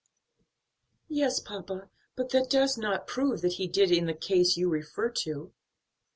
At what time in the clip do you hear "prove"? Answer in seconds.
3.05-3.41